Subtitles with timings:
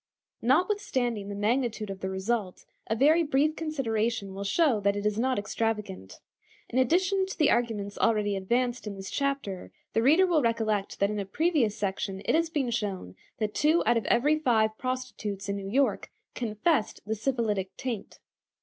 [0.41, 5.19] Notwithstanding the magnitude of the result, a very brief consideration will show that it is
[5.19, 6.19] not extravagant.
[6.69, 11.11] In addition to the arguments already advanced in this chapter, the reader will recollect that
[11.11, 15.47] in a previous section it has been shown that two out of every five prostitutes
[15.47, 18.17] in New York confessed the syphilitic taint.